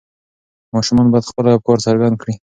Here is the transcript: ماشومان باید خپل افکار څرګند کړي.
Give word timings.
ماشومان 0.75 1.07
باید 1.11 1.29
خپل 1.31 1.45
افکار 1.49 1.77
څرګند 1.87 2.15
کړي. 2.21 2.33